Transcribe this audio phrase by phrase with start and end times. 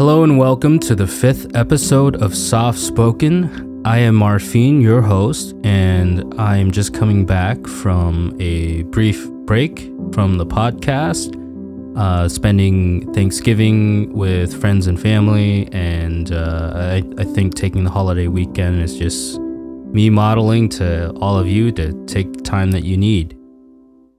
[0.00, 3.82] Hello and welcome to the fifth episode of Soft Spoken.
[3.84, 9.92] I am Marfine, your host, and I am just coming back from a brief break
[10.14, 11.36] from the podcast,
[11.98, 18.26] uh, spending Thanksgiving with friends and family, and uh, I, I think taking the holiday
[18.26, 23.36] weekend is just me modeling to all of you to take time that you need.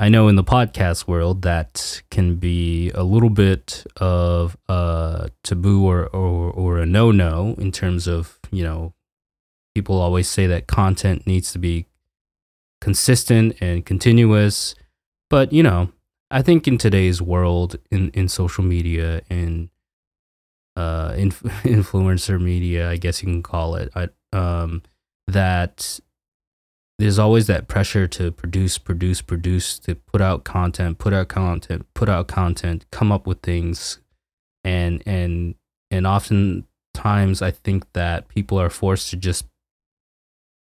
[0.02, 5.86] I know in the podcast world that can be a little bit of a taboo
[5.86, 8.96] or, or, or a no no in terms of, you know,
[9.76, 11.86] people always say that content needs to be
[12.82, 14.74] consistent and continuous.
[15.30, 15.92] But, you know,
[16.32, 19.70] I think in today's world, in, in social media and
[20.76, 24.82] uh, inf- influencer media, I guess you can call it, I, um,
[25.28, 26.00] that
[27.02, 31.84] there's always that pressure to produce, produce, produce, to put out content, put out content,
[31.96, 33.98] put out content, come up with things,
[34.64, 35.56] and and
[35.90, 39.48] and oftentimes I think that people are forced to just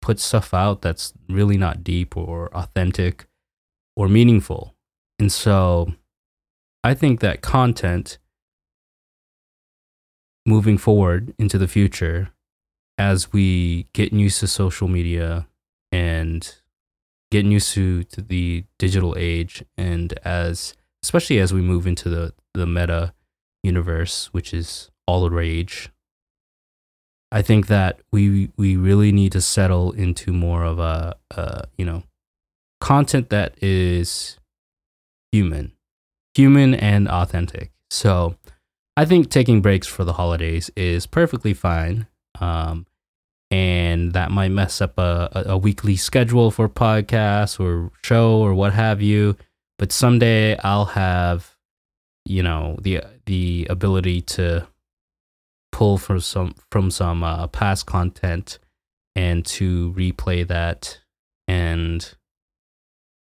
[0.01, 3.27] put stuff out that's really not deep or authentic
[3.95, 4.73] or meaningful,
[5.19, 5.93] and so
[6.83, 8.17] I think that content
[10.47, 12.31] moving forward into the future
[12.97, 15.47] as we get used to social media
[15.93, 16.55] and
[17.31, 22.33] getting used to, to the digital age and as especially as we move into the,
[22.53, 23.13] the meta
[23.63, 25.89] universe which is all the rage
[27.31, 31.15] i think that we we really need to settle into more of a,
[31.77, 32.03] you know
[32.79, 34.37] content that is
[35.31, 35.73] human
[36.35, 37.71] human and authentic.
[37.89, 38.35] So
[38.95, 42.07] i think taking breaks for the holidays is perfectly fine.
[42.39, 42.85] Um,
[43.53, 48.73] and that might mess up a, a, weekly schedule for podcasts or show or what
[48.73, 49.37] have you.
[49.77, 51.55] But someday I'll have,
[52.25, 54.67] you know, the the ability to
[55.71, 58.57] pull from some from some uh, past content
[59.15, 60.99] and to replay that
[61.47, 62.11] and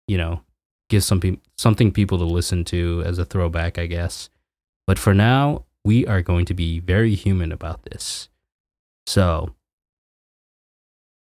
[0.06, 0.42] you know
[0.90, 4.30] give some something something people to listen to as a throwback, I guess.
[4.86, 8.28] But for now, we are going to be very human about this.
[9.08, 9.56] So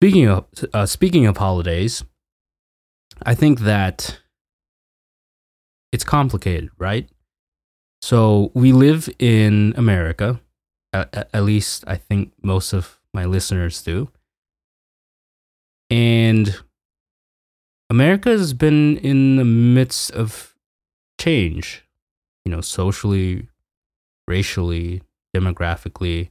[0.02, 2.02] Speaking of uh, speaking of holidays,
[3.22, 4.18] I think that
[5.92, 7.08] it's complicated, right?
[8.00, 10.40] So we live in America.
[10.92, 14.08] At, at least I think most of my listeners do.
[15.88, 16.58] And
[17.88, 20.56] America has been in the midst of
[21.20, 21.84] change,
[22.44, 23.46] you know, socially,
[24.26, 25.02] racially,
[25.32, 26.30] demographically,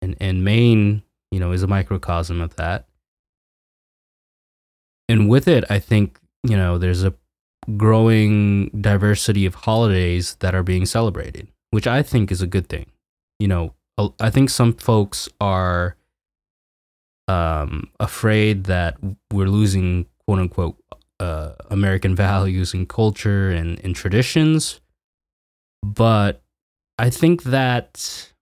[0.00, 2.86] and and Maine you know, is a microcosm of that.
[5.08, 7.14] And with it, I think, you know, there's a
[7.76, 12.86] growing diversity of holidays that are being celebrated, which I think is a good thing.
[13.38, 13.74] You know,
[14.20, 15.96] I think some folks are
[17.26, 18.96] um, afraid that
[19.32, 20.76] we're losing quote unquote
[21.20, 24.80] uh, American values and culture and, and traditions.
[25.82, 26.42] But
[26.98, 28.32] I think that,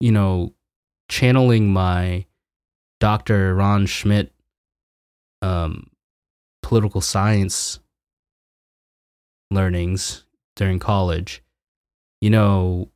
[0.00, 0.54] you know,
[1.12, 2.24] channeling my
[2.98, 3.54] Dr.
[3.54, 4.32] Ron Schmidt
[5.42, 5.90] um,
[6.62, 7.80] political science
[9.50, 10.24] learnings
[10.56, 11.42] during college,
[12.22, 12.88] you know,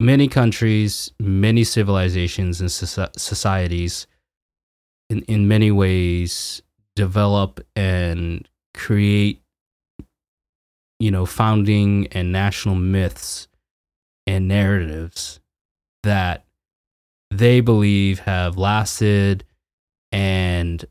[0.00, 4.08] many countries, many civilizations and societies,
[5.08, 6.60] in, in many ways,
[6.96, 9.40] develop and create,
[10.98, 13.46] you know, founding and national myths
[14.26, 15.37] and narratives
[16.02, 16.44] that
[17.30, 19.44] they believe have lasted
[20.12, 20.84] and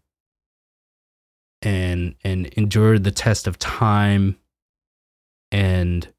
[1.61, 4.37] and and endured the test of time
[5.51, 6.13] and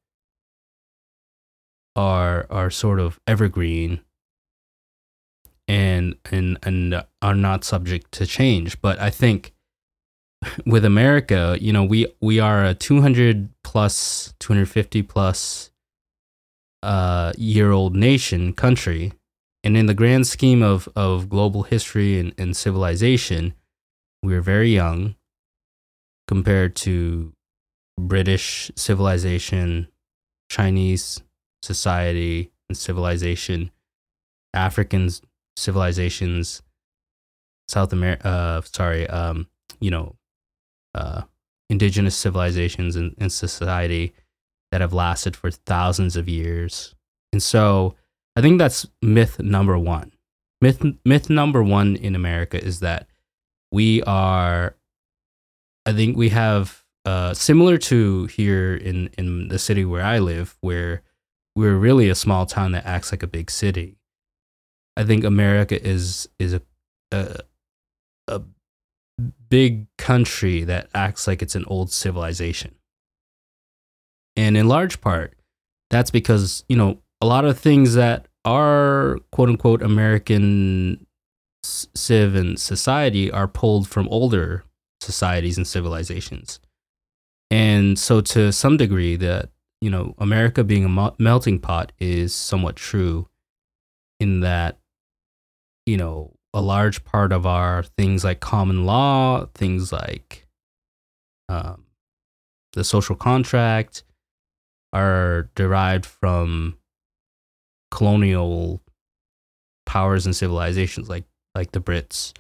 [1.94, 4.00] are are sort of evergreen
[5.68, 8.80] and and and are not subject to change.
[8.80, 9.54] But i think
[10.66, 15.70] with america you know we we are a 200 plus 250 plus
[16.82, 19.12] uh, year old nation, country.
[19.64, 23.54] And in the grand scheme of, of global history and, and civilization,
[24.22, 25.16] we're very young
[26.26, 27.32] compared to
[27.98, 29.88] British civilization,
[30.50, 31.22] Chinese
[31.62, 33.70] society and civilization,
[34.54, 35.10] African
[35.56, 36.62] civilizations,
[37.69, 39.48] South America, uh, sorry, um,
[39.80, 40.14] you know,
[40.94, 41.22] uh,
[41.69, 44.14] indigenous civilizations and, and society
[44.70, 46.94] that have lasted for thousands of years.
[47.32, 47.94] And so
[48.36, 50.12] I think that's myth number one.
[50.60, 53.06] Myth, myth number one in America is that
[53.70, 54.74] we are,
[55.86, 60.56] I think we have, uh, similar to here in, in the city where I live,
[60.60, 61.02] where
[61.58, 63.98] we're really a small town that acts like a big city.
[64.96, 66.62] I think America is is a
[67.10, 67.40] a,
[68.26, 68.42] a
[69.48, 72.74] big country that acts like it's an old civilization.
[74.38, 75.35] And in large part,
[75.90, 81.05] that's because, you know, a lot of things that are quote unquote American
[81.64, 84.62] civ and society are pulled from older
[85.00, 86.61] societies and civilizations.
[87.50, 89.50] And so to some degree that,
[89.81, 93.26] you know, America being a melting pot is somewhat true
[94.20, 94.79] in that,
[95.85, 100.46] you know, a large part of our things like common law, things like
[101.49, 101.87] um,
[102.75, 104.05] the social contract
[104.93, 106.79] are derived from
[107.90, 108.81] colonial
[109.87, 111.25] powers and civilizations like
[111.55, 112.35] like the Brits,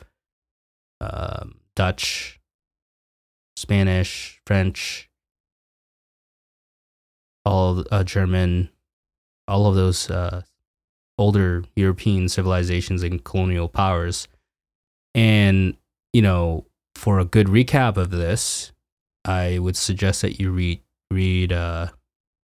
[1.00, 2.38] um, Dutch,
[3.56, 5.10] Spanish, French,
[7.44, 8.68] all uh, German,
[9.48, 10.42] all of those uh,
[11.16, 14.28] older European civilizations and colonial powers.
[15.14, 15.76] And,
[16.12, 18.72] you know, for a good recap of this,
[19.24, 20.80] I would suggest that you read
[21.10, 21.88] read uh,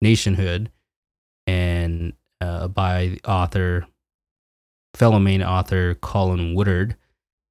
[0.04, 0.70] Nationhood
[1.46, 2.12] and
[2.42, 3.86] uh, by author,
[4.94, 6.94] fellow Maine author Colin Woodard.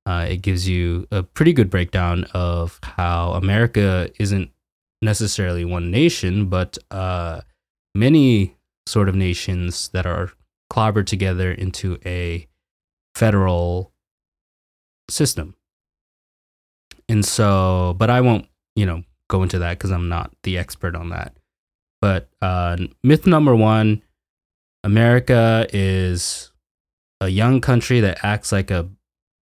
[0.06, 4.52] Uh, it gives you a pretty good breakdown of how America isn't
[5.02, 7.42] necessarily one nation, but uh,
[7.96, 10.32] many sort of nations that are
[10.72, 12.48] clobbered together into a
[13.16, 13.94] federal
[15.10, 15.56] system.
[17.10, 20.96] And so, but I won't, you know, go into that because I'm not the expert
[20.96, 21.36] on that.
[22.04, 24.02] But uh, myth number one
[24.84, 26.52] America is
[27.22, 28.90] a young country that acts like a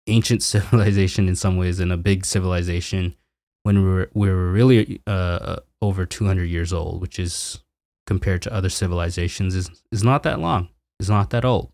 [0.08, 3.14] ancient civilization in some ways and a big civilization
[3.62, 7.62] when we're, we're really uh, over 200 years old, which is
[8.08, 10.68] compared to other civilizations is, is not that long
[10.98, 11.70] is not that old.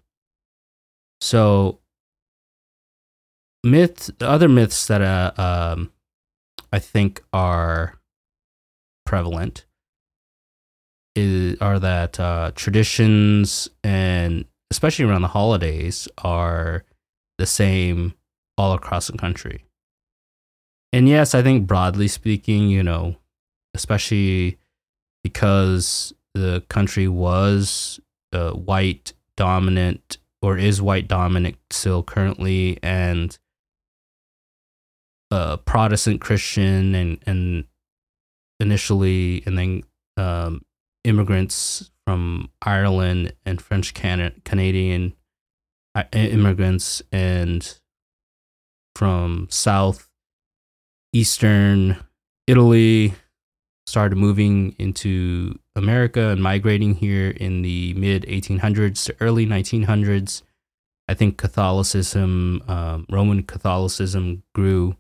[1.22, 1.78] So,
[3.62, 5.92] myths, other myths that uh, um,
[6.70, 7.94] I think are
[9.06, 9.64] prevalent
[11.14, 16.84] is, are that uh, traditions and especially around the holidays are
[17.38, 18.14] the same
[18.56, 19.64] all across the country.
[20.92, 23.16] And yes, I think broadly speaking, you know,
[23.74, 24.58] especially
[25.22, 28.00] because the country was
[28.32, 33.38] uh, white dominant or is white dominant still currently and
[35.30, 37.64] uh, Protestant Christian and and
[38.60, 39.82] initially and then
[40.16, 40.64] um,
[41.04, 45.14] immigrants from Ireland and French Can- Canadian
[45.94, 47.78] uh, immigrants and
[48.96, 50.10] from South
[51.12, 51.96] Eastern
[52.46, 53.14] Italy
[53.86, 60.42] started moving into America and migrating here in the mid 1800s to early 1900s.
[61.06, 64.96] I think Catholicism, um, Roman Catholicism grew.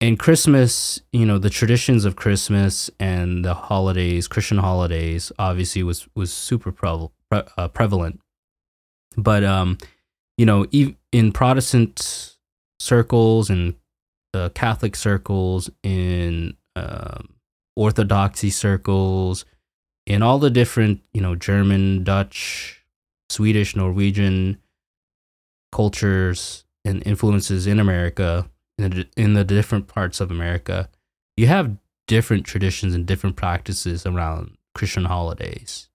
[0.00, 6.06] And Christmas, you know, the traditions of Christmas and the holidays, Christian holidays, obviously was
[6.14, 8.20] was super pre- uh, prevalent.
[9.16, 9.78] But um,
[10.36, 10.66] you know,
[11.12, 12.36] in Protestant
[12.78, 13.74] circles and
[14.34, 17.30] uh, Catholic circles, in um,
[17.74, 19.46] Orthodoxy circles,
[20.06, 22.84] in all the different, you know, German, Dutch,
[23.30, 24.58] Swedish, Norwegian
[25.72, 30.88] cultures and influences in America, in the, different parts of America,
[31.36, 35.88] you have different traditions and different practices around Christian holidays.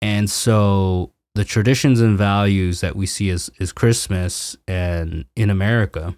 [0.00, 6.16] And so the traditions and values that we see as, as Christmas and in America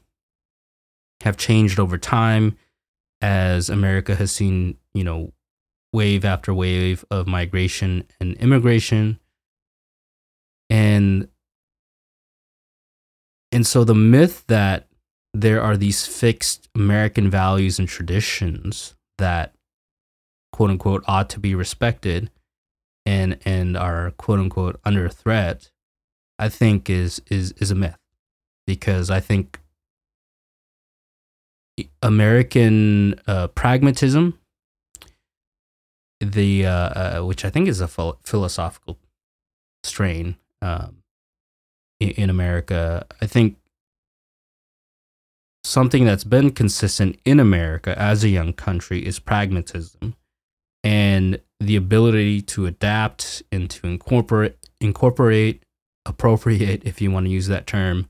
[1.23, 2.57] have changed over time
[3.21, 5.33] as America has seen, you know,
[5.93, 9.19] wave after wave of migration and immigration.
[10.71, 11.29] And
[13.51, 14.88] and so the myth that
[15.35, 19.55] there are these fixed American values and traditions that
[20.53, 22.31] quote unquote ought to be respected
[23.07, 25.71] and and are quote unquote under threat,
[26.39, 27.99] I think is is is a myth.
[28.67, 29.61] Because I think
[32.03, 34.39] American uh, pragmatism,
[36.21, 38.99] the uh, uh, which I think is a ph- philosophical
[39.85, 41.03] strain um,
[42.01, 43.07] in, in America.
[43.23, 43.58] I think
[45.69, 50.15] something that's been consistent in America as a young country is pragmatism
[50.83, 55.63] and the ability to adapt and to incorporate incorporate
[56.07, 58.09] appropriate if you want to use that term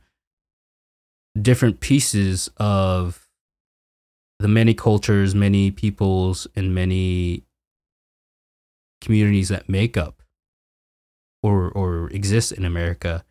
[1.40, 3.28] different pieces of
[4.38, 7.42] the many cultures, many peoples, and many
[9.00, 10.22] communities that make up
[11.42, 13.24] or or exist in America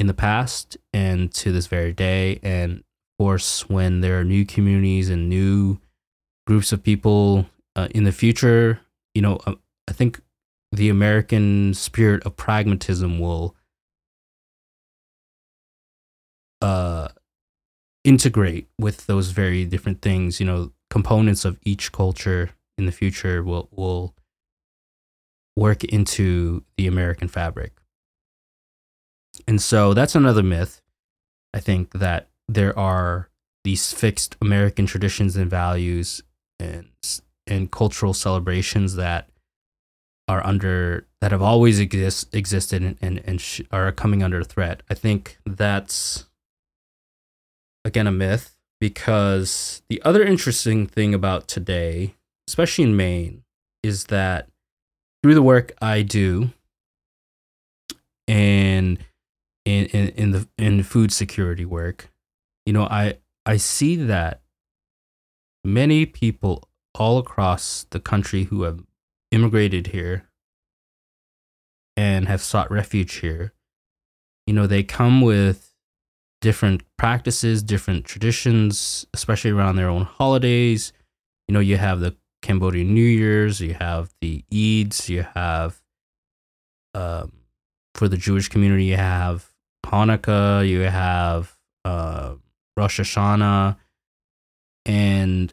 [0.00, 2.40] in the past and to this very day.
[2.42, 2.82] And
[3.22, 5.78] course, when there are new communities and new
[6.44, 8.80] groups of people uh, in the future,
[9.14, 9.54] you know, uh,
[9.86, 10.20] I think
[10.72, 13.54] the American spirit of pragmatism will
[16.60, 17.08] uh,
[18.02, 20.40] integrate with those very different things.
[20.40, 24.16] You know, components of each culture in the future will will
[25.56, 27.70] work into the American fabric.
[29.46, 30.82] And so that's another myth.
[31.54, 33.28] I think that there are
[33.64, 36.22] these fixed American traditions and values
[36.58, 36.88] and
[37.46, 39.28] and cultural celebrations that
[40.28, 44.82] are under that have always exist existed and and, and sh- are coming under threat.
[44.88, 46.26] I think that's
[47.84, 52.14] again a myth because the other interesting thing about today,
[52.48, 53.44] especially in Maine,
[53.82, 54.48] is that
[55.22, 56.50] through the work I do
[58.26, 58.98] and
[59.64, 62.10] in, in, in the in food security work,
[62.66, 64.42] you know, I I see that
[65.64, 68.84] many people all across the country who have
[69.30, 70.28] immigrated here
[71.96, 73.52] and have sought refuge here,
[74.46, 75.74] you know, they come with
[76.40, 80.92] different practices, different traditions, especially around their own holidays.
[81.48, 85.80] You know, you have the Cambodian New Year's, you have the Eids, you have,
[86.94, 87.32] um,
[87.94, 89.52] for the Jewish community, you have
[89.86, 92.34] Hanukkah, you have uh,
[92.76, 93.76] Rosh Hashanah,
[94.84, 95.52] and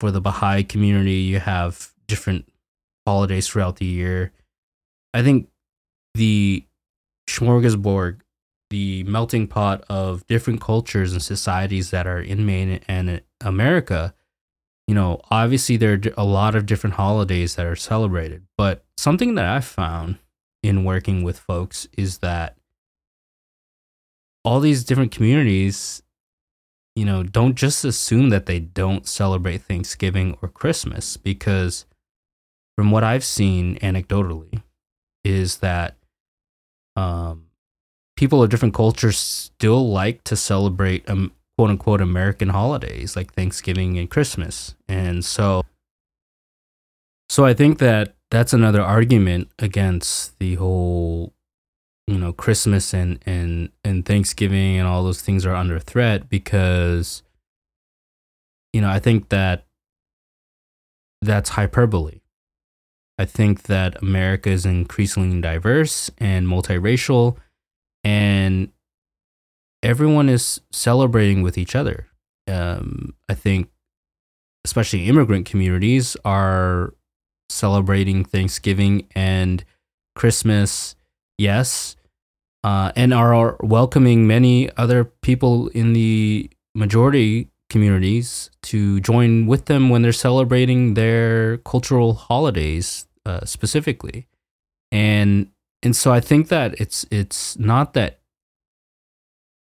[0.00, 2.48] for the Baha'i community, you have different
[3.06, 4.32] holidays throughout the year.
[5.14, 5.48] I think
[6.14, 6.64] the
[7.28, 8.20] smorgasbord,
[8.70, 14.14] the melting pot of different cultures and societies that are in Maine and America,
[14.86, 18.46] you know, obviously there are a lot of different holidays that are celebrated.
[18.56, 20.18] But something that I found
[20.62, 22.56] in working with folks is that
[24.46, 26.02] all these different communities
[26.96, 31.84] you know, don't just assume that they don't celebrate Thanksgiving or Christmas because
[32.74, 34.62] from what I've seen anecdotally
[35.22, 35.96] is that
[36.96, 37.48] um,
[38.16, 43.98] people of different cultures still like to celebrate um, quote unquote American holidays like Thanksgiving
[43.98, 44.74] and Christmas.
[44.88, 45.62] And so
[47.28, 51.34] so I think that that's another argument against the whole
[52.06, 57.22] you know Christmas and and and Thanksgiving and all those things are under threat because
[58.72, 59.66] you know I think that
[61.22, 62.20] that's hyperbole.
[63.18, 67.38] I think that America is increasingly diverse and multiracial
[68.04, 68.70] and
[69.82, 72.06] everyone is celebrating with each other.
[72.46, 73.70] Um, I think
[74.64, 76.92] especially immigrant communities are
[77.48, 79.64] celebrating Thanksgiving and
[80.14, 80.94] Christmas
[81.38, 81.96] yes,
[82.64, 89.88] uh, and are welcoming many other people in the majority communities to join with them
[89.88, 94.26] when they're celebrating their cultural holidays uh, specifically.
[94.92, 95.50] And
[95.82, 98.20] and so I think that it's it's not that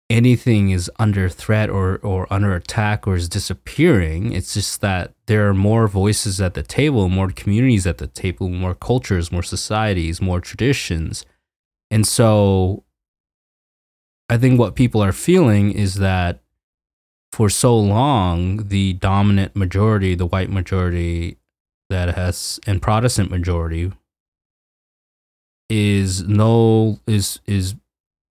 [0.09, 4.33] anything is under threat or, or under attack or is disappearing.
[4.33, 8.49] It's just that there are more voices at the table, more communities at the table,
[8.49, 11.25] more cultures, more societies, more traditions
[11.91, 12.83] and so
[14.29, 16.41] I think what people are feeling is that
[17.33, 21.37] for so long, the dominant majority, the white majority
[21.89, 23.91] that has, and Protestant majority,
[25.69, 27.75] is no is is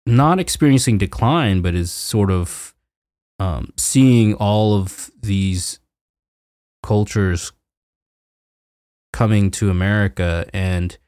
[0.05, 2.75] not experiencing decline, but is sort of
[3.39, 5.81] um, seeing all of these
[6.83, 7.53] cultures
[9.15, 10.99] coming to America, and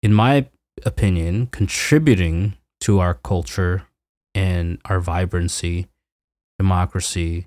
[0.00, 0.46] in my
[0.84, 3.84] opinion, contributing to our culture
[4.34, 5.86] and our vibrancy,
[6.58, 7.46] democracy,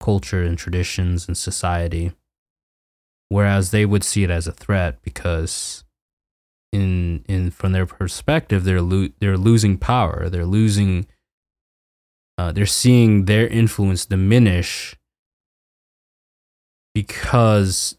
[0.00, 2.12] culture, and traditions and society.
[3.28, 5.84] Whereas they would see it as a threat because,
[6.72, 10.28] in in from their perspective, they're lo- they're losing power.
[10.28, 11.06] They're losing.
[12.38, 14.94] Uh, they're seeing their influence diminish
[16.94, 17.96] because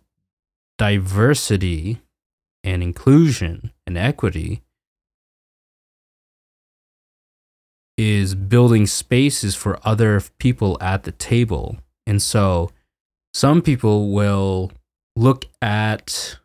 [0.78, 2.02] diversity
[2.64, 4.62] and inclusion and equity
[7.98, 11.78] is building spaces for other people at the table.
[12.06, 12.70] And so
[13.34, 14.72] some people will
[15.16, 16.38] look at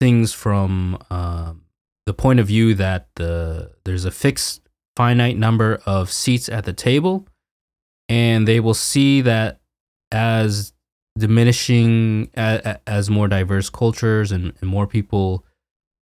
[0.00, 1.62] things from um,
[2.04, 4.60] the point of view that the there's a fixed
[4.96, 7.26] finite number of seats at the table
[8.08, 9.60] and they will see that
[10.10, 10.72] as
[11.18, 15.44] diminishing a, a, as more diverse cultures and, and more people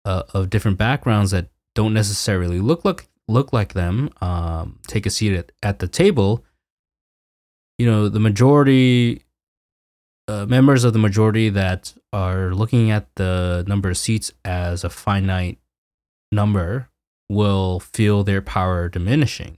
[0.05, 5.09] uh, of different backgrounds that don't necessarily look like look like them um, take a
[5.09, 6.43] seat at, at the table.
[7.77, 9.23] You know, the majority
[10.27, 14.89] uh, members of the majority that are looking at the number of seats as a
[14.89, 15.59] finite
[16.31, 16.89] number
[17.29, 19.57] will feel their power diminishing.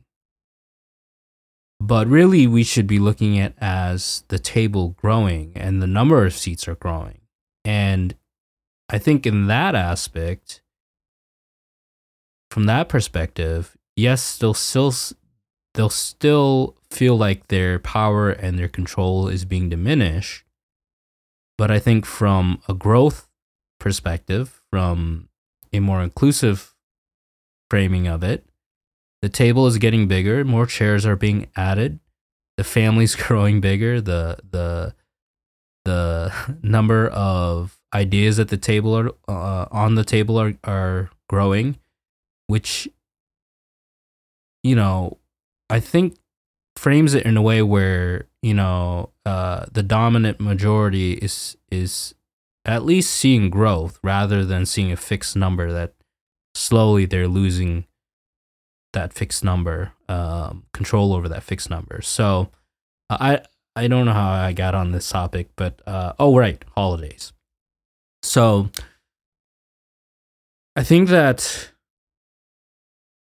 [1.82, 6.34] But really, we should be looking at as the table growing and the number of
[6.34, 7.22] seats are growing.
[7.66, 8.16] And
[8.92, 10.62] I think in that aspect,
[12.50, 14.94] from that perspective, yes, they'll still
[15.74, 20.44] they'll still feel like their power and their control is being diminished.
[21.58, 23.30] But I think from a growth
[23.80, 25.30] perspective, from
[25.72, 26.76] a more inclusive
[27.70, 28.46] framing of it,
[29.22, 32.00] the table is getting bigger, more chairs are being added,
[32.58, 34.96] the family's growing bigger, the the
[35.86, 41.78] the number of ideas at the table are uh, on the table are are growing,
[42.48, 42.90] which
[44.64, 45.18] you know,
[45.70, 46.18] I think
[46.76, 52.16] frames it in a way where you know uh, the dominant majority is is
[52.66, 55.94] at least seeing growth rather than seeing a fixed number that
[56.54, 57.86] slowly they're losing
[58.94, 62.02] that fixed number um, control over that fixed number.
[62.02, 62.52] So
[63.12, 63.42] i
[63.76, 67.34] i don't know how i got on this topic but uh, oh right holidays
[68.22, 68.70] so
[70.76, 71.72] i think that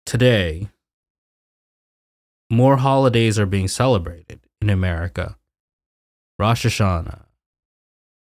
[0.06, 0.68] today
[2.52, 5.36] more holidays are being celebrated in America.
[6.38, 7.22] Rosh Hashanah,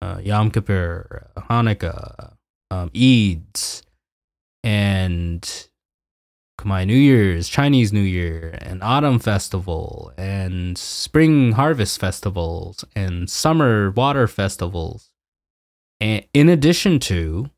[0.00, 2.32] uh, Yom Kippur, Hanukkah,
[2.70, 3.82] um, Eids,
[4.64, 5.68] and
[6.58, 13.90] Khmer New Year's, Chinese New Year, and Autumn Festival, and Spring Harvest Festivals, and Summer
[13.90, 15.10] Water Festivals.
[16.00, 17.50] And in addition to,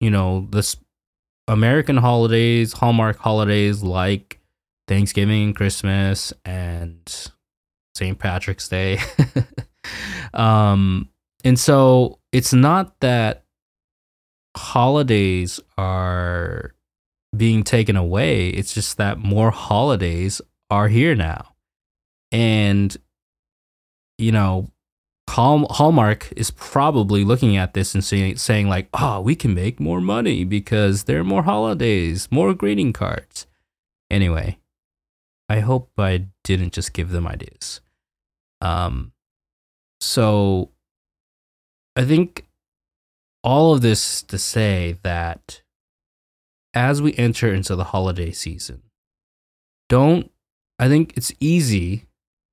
[0.00, 0.76] you know, this
[1.48, 4.40] American holidays, Hallmark holidays like
[4.88, 7.00] Thanksgiving, Christmas, and
[7.94, 8.18] St.
[8.18, 8.98] Patrick's Day.
[10.34, 11.08] um,
[11.44, 13.44] and so it's not that
[14.56, 16.74] holidays are
[17.36, 20.40] being taken away, it's just that more holidays
[20.70, 21.54] are here now.
[22.30, 22.94] And,
[24.18, 24.70] you know,
[25.30, 29.80] Hall- Hallmark is probably looking at this and saying, saying like, oh, we can make
[29.80, 33.46] more money because there are more holidays, more greeting cards.
[34.10, 34.58] Anyway,
[35.48, 37.80] I hope I didn't just give them ideas.
[38.60, 39.12] Um,
[40.00, 40.70] so
[41.96, 42.46] I think
[43.42, 45.62] all of this to say that
[46.74, 48.82] as we enter into the holiday season,
[49.88, 50.30] don't,
[50.78, 52.06] I think it's easy,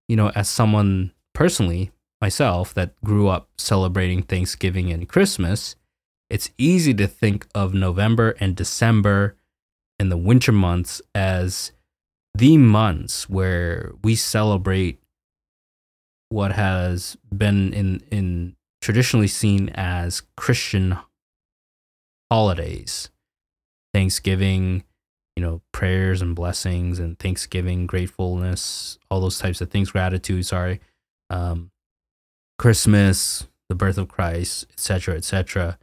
[0.07, 5.75] you know, as someone personally, myself, that grew up celebrating Thanksgiving and Christmas,
[6.29, 9.35] it's easy to think of November and December
[9.97, 11.71] and the winter months as
[12.35, 14.99] the months where we celebrate
[16.29, 20.97] what has been in in traditionally seen as Christian
[22.31, 23.09] holidays.
[23.93, 24.83] Thanksgiving,
[25.35, 30.79] you know, prayers and blessings and thanksgiving, gratefulness, all those types of things, gratitude, sorry.
[31.31, 31.71] Um,
[32.59, 35.79] Christmas, the birth of Christ, etc., etc.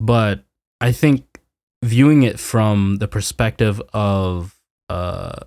[0.00, 0.44] But
[0.80, 1.40] I think
[1.84, 5.40] viewing it from the perspective of uh,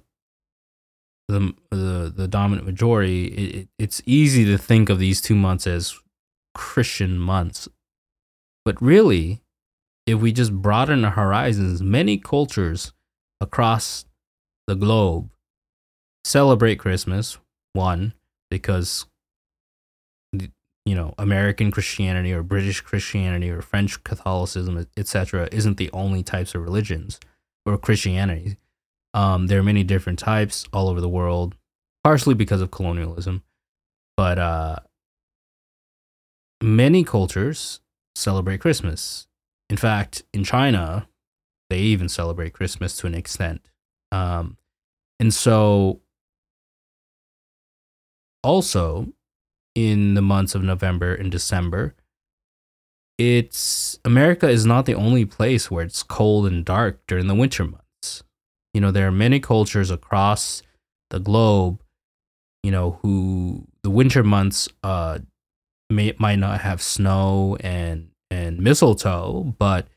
[1.28, 6.00] the the the dominant majority, it, it's easy to think of these two months as
[6.54, 7.68] Christian months,
[8.64, 9.42] but really,
[10.06, 12.94] if we just broaden our horizons, many cultures
[13.42, 14.06] across
[14.68, 15.32] the globe
[16.24, 17.38] celebrate Christmas.
[17.74, 18.14] One,
[18.50, 19.06] because
[20.86, 26.56] you know American Christianity or British Christianity or French Catholicism, etc., isn't the only types
[26.56, 27.20] of religions
[27.66, 28.58] or Christianity.
[29.14, 31.56] Um, there are many different types all over the world,
[32.04, 33.44] partially because of colonialism,
[34.16, 34.78] but uh,
[36.62, 37.82] many cultures
[38.16, 39.28] celebrate Christmas.
[39.70, 41.08] In fact, in China,
[41.70, 43.70] they even celebrate Christmas to an extent.
[44.12, 44.58] Um,
[45.20, 46.02] and so,
[48.48, 49.08] also,
[49.76, 51.94] in the months of November and December.
[53.20, 57.66] It's America is not the only place where it's cold and dark during the winter
[57.66, 58.24] months.
[58.74, 60.64] You know, there are many cultures across
[61.10, 61.82] the globe,
[62.64, 65.20] you know, who the winter months uh
[65.90, 69.88] may might not have snow and and mistletoe, but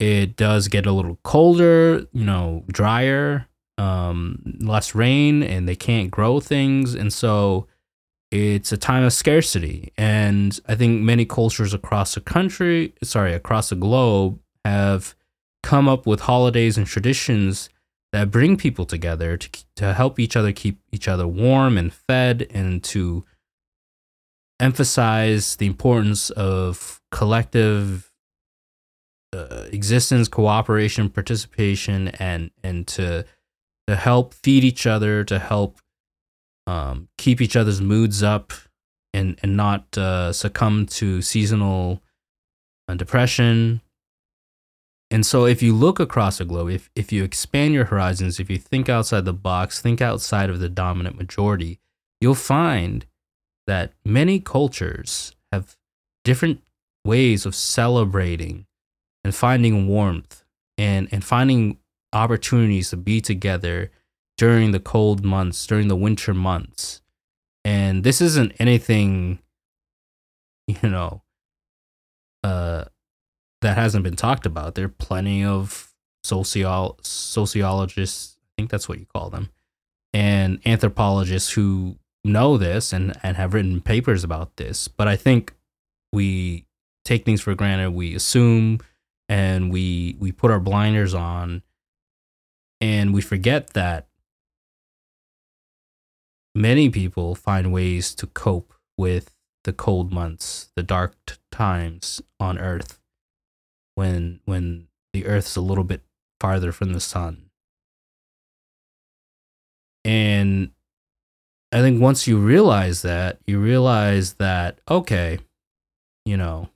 [0.00, 3.46] it does get a little colder, you know, drier.
[3.78, 6.94] um, less rain and they can't grow things.
[6.94, 7.66] And so
[8.30, 9.92] it's a time of scarcity.
[9.96, 15.14] And I think many cultures across the country, sorry, across the globe, have
[15.62, 17.68] come up with holidays and traditions
[18.12, 22.46] that bring people together to, to help each other keep each other warm and fed
[22.50, 23.24] and to
[24.60, 28.12] emphasize the importance of collective
[29.34, 33.24] uh, existence, cooperation, participation, and and to
[33.86, 35.78] to help feed each other, to help
[36.68, 38.52] um, keep each other's moods up,
[39.14, 42.02] and and not uh, succumb to seasonal
[42.86, 43.80] uh, depression.
[45.10, 48.50] And so, if you look across the globe, if if you expand your horizons, if
[48.50, 51.80] you think outside the box, think outside of the dominant majority,
[52.20, 53.06] you'll find
[53.66, 55.74] that many cultures have
[56.22, 56.62] different
[57.02, 58.66] ways of celebrating
[59.24, 60.44] and finding warmth
[60.76, 61.78] and and finding
[62.12, 63.90] opportunities to be together
[64.38, 67.02] during the cold months, during the winter months.
[67.64, 69.40] And this isn't anything,
[70.66, 71.22] you know,
[72.42, 72.84] uh,
[73.60, 74.76] that hasn't been talked about.
[74.76, 79.50] There are plenty of social sociologists, I think that's what you call them,
[80.14, 84.86] and anthropologists who know this and, and have written papers about this.
[84.88, 85.54] But I think
[86.12, 86.66] we
[87.04, 87.90] take things for granted.
[87.90, 88.80] We assume
[89.28, 91.62] and we we put our blinders on
[92.80, 94.07] and we forget that
[96.54, 99.34] many people find ways to cope with
[99.64, 102.98] the cold months, the dark t- times on Earth
[103.94, 106.02] when when the Earth's a little bit
[106.40, 107.50] farther from the sun.
[110.04, 110.70] And
[111.72, 115.40] I think once you realize that, you realize that okay,
[116.24, 116.70] you know,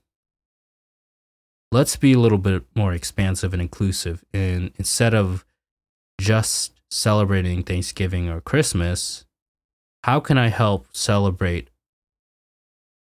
[1.71, 5.45] let's be a little bit more expansive and inclusive and instead of
[6.19, 9.25] just celebrating Thanksgiving or Christmas,
[10.03, 11.69] how can I help celebrate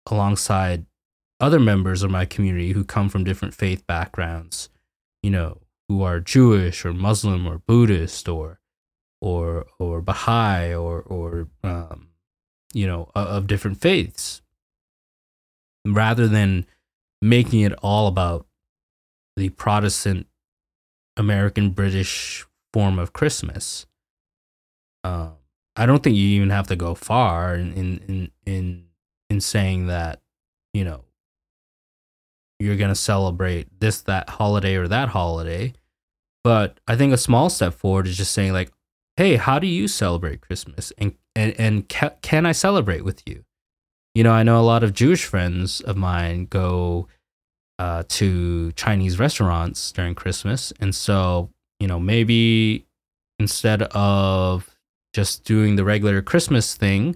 [0.09, 0.85] alongside
[1.39, 4.69] other members of my community who come from different faith backgrounds,
[5.21, 8.59] you know, who are Jewish or Muslim or Buddhist or
[9.21, 12.09] or or Baha'i or or um,
[12.73, 14.41] you know of different faiths,
[15.85, 16.65] rather than
[17.21, 18.45] making it all about
[19.37, 20.27] the Protestant
[21.15, 23.85] American British form of Christmas.
[25.05, 25.33] Um,
[25.75, 28.85] I don't think you even have to go far in in in
[29.29, 30.21] in saying that
[30.73, 31.03] you know
[32.59, 35.73] you're gonna celebrate this that holiday or that holiday.
[36.43, 38.71] But I think a small step forward is just saying like,
[39.15, 40.91] hey, how do you celebrate Christmas?
[40.97, 43.43] And and and ca- can I celebrate with you?
[44.13, 47.07] You know, I know a lot of Jewish friends of mine go
[47.79, 52.85] uh, to Chinese restaurants during Christmas, and so you know, maybe
[53.39, 54.72] instead of
[55.13, 57.15] just doing the regular Christmas thing,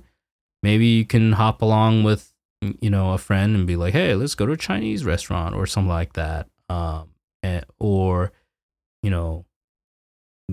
[0.64, 4.36] maybe you can hop along with, you know, a friend and be like, hey, let's
[4.36, 6.48] go to a Chinese restaurant or something like that.
[6.70, 7.10] Um,
[7.44, 8.32] and, or,
[9.04, 9.46] you know,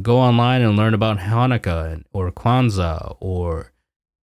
[0.00, 3.72] go online and learn about Hanukkah or Kwanzaa or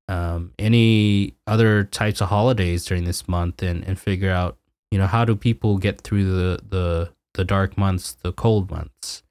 [0.08, 4.58] um, any other types of holidays during this month and, and figure out,
[4.90, 9.22] you know, how do people get through the, the, the dark months, the cold months.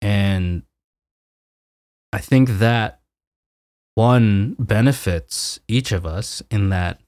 [0.00, 0.62] And
[2.12, 3.00] I think that
[3.94, 7.00] one benefits each of us in that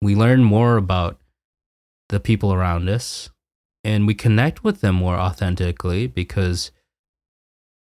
[0.00, 1.20] we learn more about
[2.08, 3.30] the people around us
[3.82, 6.70] and we connect with them more authentically because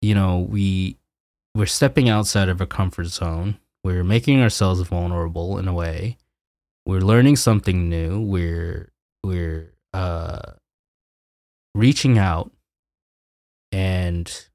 [0.01, 0.99] you know we
[1.55, 3.59] we're stepping outside of our comfort zone.
[3.83, 6.18] We're making ourselves vulnerable in a way.
[6.87, 8.21] We're learning something new.
[8.21, 8.92] We're
[9.25, 10.53] we're uh
[11.75, 12.53] reaching out
[13.73, 14.48] and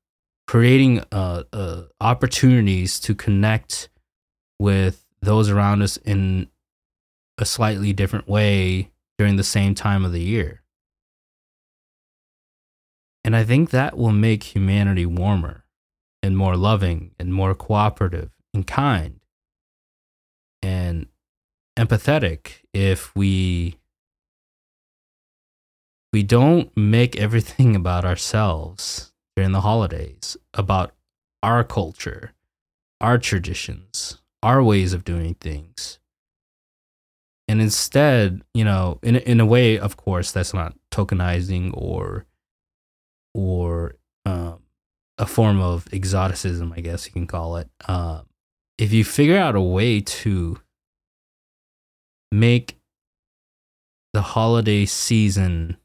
[0.53, 3.89] creating uh, uh, opportunities to connect
[4.59, 6.47] with those around us in
[7.39, 10.61] a slightly different way during the same time of the year.
[13.23, 15.65] And I think that will make humanity warmer
[16.21, 19.21] and more loving and more cooperative and kind
[20.61, 21.07] and
[21.79, 23.79] empathetic if we
[26.11, 30.93] we don't make everything about ourselves during the holidays, about
[31.41, 32.33] our culture,
[33.01, 35.99] our traditions, our ways of doing things.
[37.47, 42.25] And instead, you know, in in a way, of course, that's not tokenizing or
[43.33, 44.59] or um,
[45.17, 47.69] a form of exoticism, I guess you can call it.
[47.87, 48.21] Uh,
[48.77, 50.59] if you figure out a way to
[52.31, 52.79] make
[54.13, 55.77] the holiday season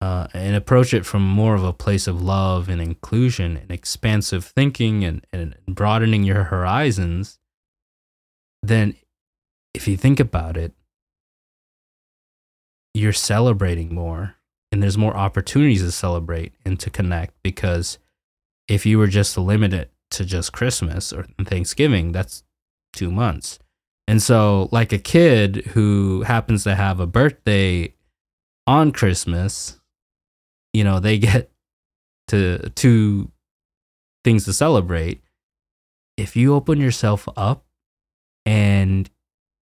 [0.00, 4.44] uh, and approach it from more of a place of love and inclusion and expansive
[4.44, 7.38] thinking and, and broadening your horizons,
[8.62, 8.94] then
[9.74, 10.72] if you think about it,
[12.94, 14.36] you're celebrating more
[14.72, 17.98] and there's more opportunities to celebrate and to connect because
[18.68, 22.42] if you were just to limit it to just Christmas or Thanksgiving, that's
[22.92, 23.58] two months.
[24.08, 27.94] And so, like a kid who happens to have a birthday
[28.66, 29.80] on Christmas,
[30.76, 31.50] you know, they get
[32.28, 33.30] to two
[34.24, 35.22] things to celebrate.
[36.18, 37.64] If you open yourself up
[38.44, 39.08] and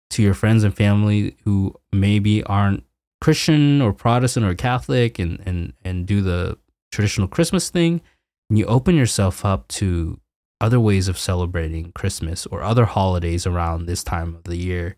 [0.09, 2.83] to your friends and family who maybe aren't
[3.21, 6.57] Christian or Protestant or Catholic and, and, and do the
[6.91, 8.01] traditional Christmas thing,
[8.49, 10.19] and you open yourself up to
[10.59, 14.97] other ways of celebrating Christmas or other holidays around this time of the year,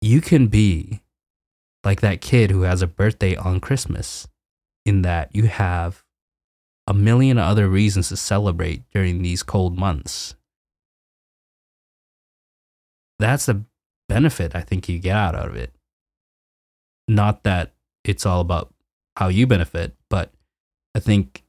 [0.00, 1.01] you can be
[1.84, 4.28] like that kid who has a birthday on Christmas,
[4.84, 6.04] in that you have
[6.86, 10.34] a million other reasons to celebrate during these cold months.
[13.18, 13.64] That's the
[14.08, 15.72] benefit I think you get out of it.
[17.06, 17.72] Not that
[18.04, 18.74] it's all about
[19.16, 20.32] how you benefit, but
[20.94, 21.44] I think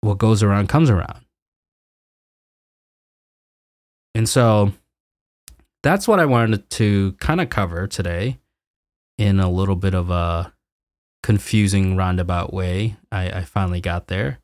[0.00, 1.24] what goes around comes around.
[4.14, 4.72] And so
[5.88, 8.38] that's what I wanted to kind of cover today
[9.16, 10.52] in a little bit of a
[11.22, 12.96] confusing roundabout way.
[13.10, 14.38] I, I finally got there.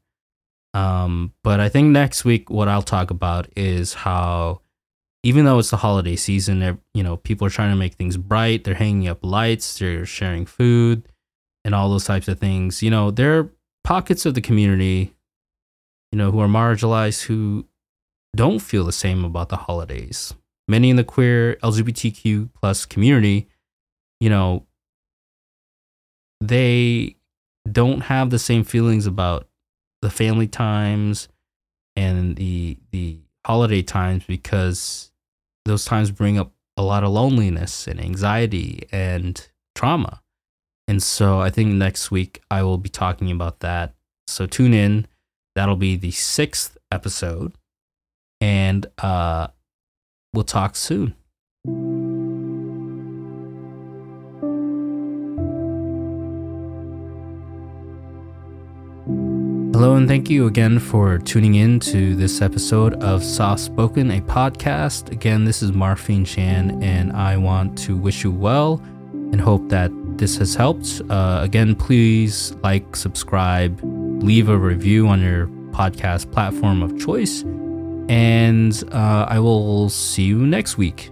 [0.72, 4.60] Um, but I think next week, what I'll talk about is how,
[5.22, 8.64] even though it's the holiday season, you know, people are trying to make things bright.
[8.64, 11.08] They're hanging up lights, they're sharing food,
[11.64, 12.82] and all those types of things.
[12.82, 13.52] You know, there are
[13.84, 15.14] pockets of the community
[16.14, 17.66] you know, who are marginalized, who
[18.36, 20.32] don't feel the same about the holidays.
[20.66, 23.48] Many in the queer LGBTQ plus community,
[24.20, 24.66] you know,
[26.40, 27.16] they
[27.70, 29.48] don't have the same feelings about
[30.02, 31.28] the family times
[31.96, 35.10] and the the holiday times because
[35.64, 40.22] those times bring up a lot of loneliness and anxiety and trauma.
[40.88, 43.94] And so I think next week I will be talking about that.
[44.26, 45.06] So tune in
[45.54, 47.54] That'll be the sixth episode.
[48.40, 49.48] And uh,
[50.34, 51.14] we'll talk soon.
[59.74, 64.20] Hello, and thank you again for tuning in to this episode of Soft Spoken, a
[64.20, 65.10] podcast.
[65.10, 68.80] Again, this is Marfine Chan, and I want to wish you well
[69.32, 71.02] and hope that this has helped.
[71.10, 73.80] Uh, again, please like, subscribe,
[74.22, 77.44] leave a review on your podcast platform of choice.
[78.08, 81.10] And uh, I will see you next week.